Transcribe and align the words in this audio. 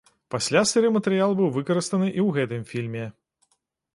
Пасля 0.35 0.61
сыры 0.69 0.89
матэрыял 0.95 1.35
быў 1.41 1.49
выкарыстаны 1.57 2.07
і 2.17 2.21
ў 2.27 2.37
гэтым 2.37 2.61
фільме. 2.71 3.05